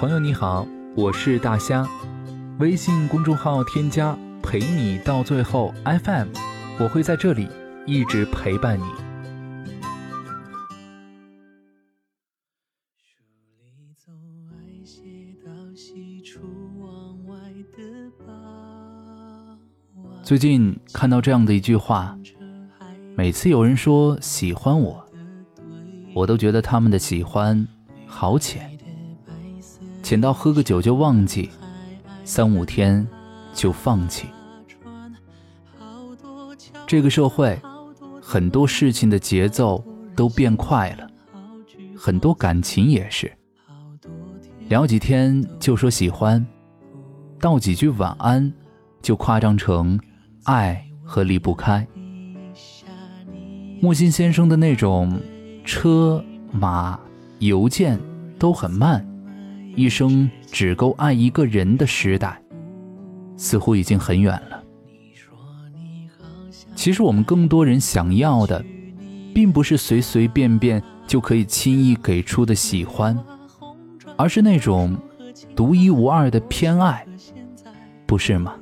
[0.00, 1.86] 朋友你好，我是大虾，
[2.58, 6.28] 微信公众号添加陪你到最后 FM，
[6.78, 7.46] 我会在这里
[7.86, 8.84] 一直陪伴你。
[20.22, 22.18] 最近看到这样的一句话，
[23.14, 25.04] 每次有人说喜欢我，
[26.14, 27.68] 我都觉得他们的喜欢
[28.06, 28.79] 好浅。
[30.10, 31.48] 浅到喝个酒就忘记，
[32.24, 33.06] 三五天
[33.54, 34.26] 就放弃。
[36.84, 37.56] 这个社会，
[38.20, 39.80] 很多事情的节奏
[40.16, 41.08] 都变快了，
[41.96, 43.30] 很多感情也是。
[44.66, 46.44] 聊几天就说喜欢，
[47.38, 48.52] 道几句晚安
[49.00, 49.96] 就夸张成
[50.42, 51.86] 爱和离不开。
[53.80, 55.20] 木心先生的那种
[55.64, 56.20] 车
[56.50, 56.98] 马
[57.38, 57.96] 邮件
[58.40, 59.06] 都很慢。
[59.76, 62.40] 一生只够爱一个人的时代，
[63.36, 64.62] 似乎已经很远了。
[66.74, 68.64] 其实我们更多人想要的，
[69.34, 73.18] 并不是随随便便就可以轻易给出的喜欢，
[74.16, 74.96] 而是那种
[75.54, 77.06] 独一无二的偏爱，
[78.06, 78.54] 不是吗？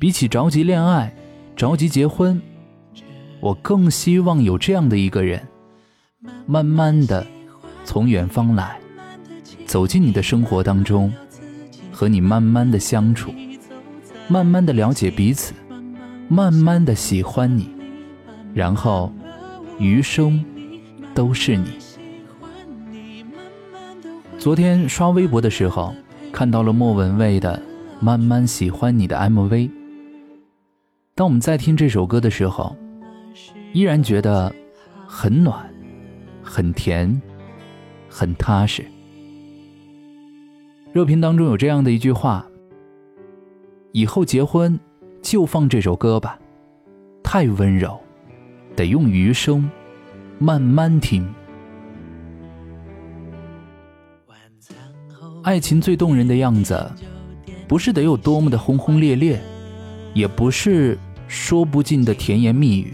[0.00, 1.14] 比起着急恋爱、
[1.56, 2.40] 着急结婚，
[3.40, 5.46] 我更希望有这样的一个人，
[6.46, 7.26] 慢慢的
[7.84, 8.78] 从远方来。
[9.68, 11.12] 走进你的生活当中，
[11.92, 13.34] 和你慢慢的相处，
[14.26, 15.52] 慢慢的了解彼此，
[16.26, 17.68] 慢慢的喜欢你，
[18.54, 19.12] 然后
[19.78, 20.42] 余生
[21.14, 21.66] 都是你。
[24.38, 25.94] 昨天刷微博的时候，
[26.32, 27.60] 看到了莫文蔚的
[28.02, 29.70] 《慢慢喜欢你》的 MV。
[31.14, 32.74] 当我们在听这首歌的时候，
[33.74, 34.50] 依然觉得
[35.06, 35.70] 很暖，
[36.42, 37.20] 很甜，
[38.08, 38.82] 很踏实。
[40.98, 42.44] 热评当中有这样的一句话
[43.94, 44.76] ：“以后结婚
[45.22, 46.36] 就放这首歌吧，
[47.22, 47.96] 太温柔，
[48.74, 49.70] 得用余生
[50.40, 51.24] 慢慢听。”
[55.44, 56.90] 爱情最动人的样子，
[57.68, 59.40] 不是得有多么的轰轰烈烈，
[60.14, 60.98] 也不是
[61.28, 62.92] 说不尽的甜言蜜语，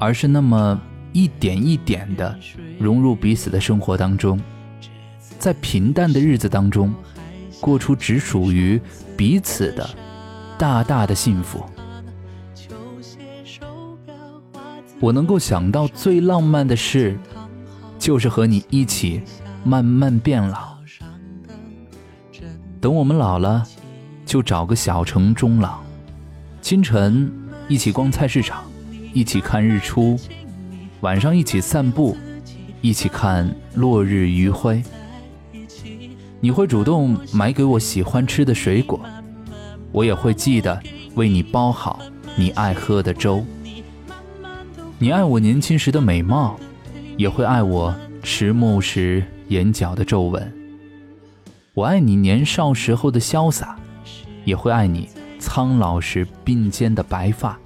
[0.00, 0.82] 而是那么
[1.12, 2.36] 一点一点的
[2.76, 4.36] 融入彼此的生活当中。
[5.42, 6.94] 在平淡的日子当中，
[7.60, 8.80] 过出只属于
[9.16, 9.90] 彼此的
[10.56, 11.64] 大大的幸福。
[15.00, 17.18] 我能够想到最浪漫的事，
[17.98, 19.20] 就是和你一起
[19.64, 20.76] 慢慢变老。
[22.80, 23.66] 等我们老了，
[24.24, 25.80] 就找个小城终老，
[26.60, 27.28] 清晨
[27.66, 28.62] 一起逛菜市场，
[29.12, 30.16] 一起看日出；
[31.00, 32.16] 晚上一起散步，
[32.80, 34.80] 一起看落日余晖。
[36.44, 38.98] 你会主动买给我喜欢吃的水果，
[39.92, 40.82] 我也会记得
[41.14, 42.00] 为你包好
[42.34, 43.44] 你爱喝的粥。
[44.98, 46.58] 你爱我年轻时的美貌，
[47.16, 47.94] 也会爱我
[48.24, 50.52] 迟暮时眼角的皱纹。
[51.74, 53.78] 我爱你年少时候的潇洒，
[54.44, 55.08] 也会爱你
[55.38, 57.56] 苍老时鬓间的白发。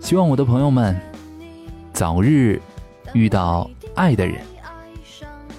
[0.00, 0.94] 希望我的朋友们
[1.94, 2.60] 早日
[3.14, 4.36] 遇到爱的人。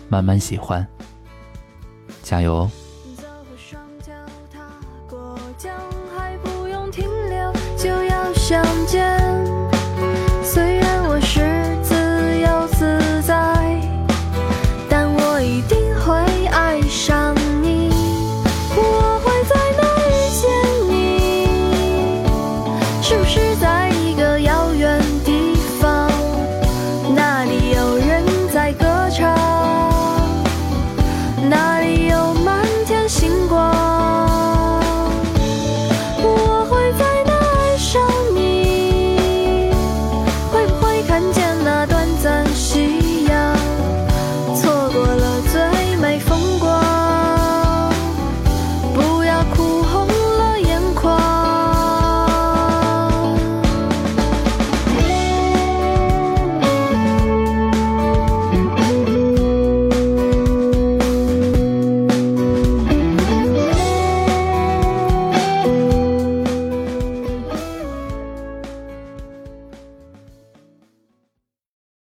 [0.09, 0.85] 慢慢喜欢，
[2.23, 2.71] 加油哦！